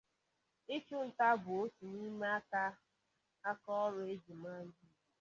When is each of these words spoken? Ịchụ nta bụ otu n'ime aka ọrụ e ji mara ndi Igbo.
Ịchụ 0.75 0.97
nta 1.09 1.27
bụ 1.43 1.51
otu 1.63 1.83
n'ime 1.97 2.27
aka 3.49 3.73
ọrụ 3.83 4.01
e 4.11 4.13
ji 4.23 4.33
mara 4.41 4.61
ndi 4.67 4.79
Igbo. 4.85 4.99